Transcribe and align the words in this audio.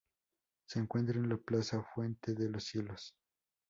Se 0.67 0.79
encuentra 0.79 1.19
en 1.19 1.29
la 1.29 1.37
plaza 1.37 1.83
Fuente 1.93 2.33
de 2.33 2.49
los 2.49 2.63
Cielos. 2.63 3.13